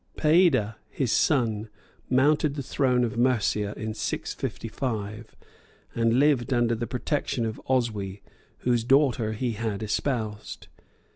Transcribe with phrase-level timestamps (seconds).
[0.17, 1.69] Peada, his son,
[2.09, 5.35] mounted the throne of Mercia in 655,
[5.93, 8.23] and lived under the protection of Oswy,
[8.61, 10.69] whose daughter he had espoused.